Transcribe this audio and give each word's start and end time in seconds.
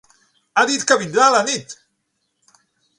Ha 0.55 0.63
dit 0.71 0.87
que 0.91 0.97
vindrà 1.03 1.27
a 1.27 1.37
la 1.37 1.45
nit. 1.53 1.79